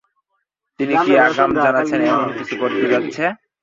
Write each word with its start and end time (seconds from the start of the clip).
তিনি 0.79 0.93
কি 1.03 1.11
আগাম 1.25 1.51
জানতেন 1.57 2.01
এমন 2.09 2.29
কিছু 2.37 2.53
ঘটতে 2.61 2.85
যাচ্ছে? 2.93 3.23